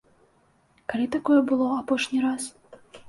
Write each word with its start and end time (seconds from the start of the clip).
Калі 0.93 1.05
такое 1.15 1.37
было 1.51 1.67
апошні 1.81 2.17
раз? 2.25 2.43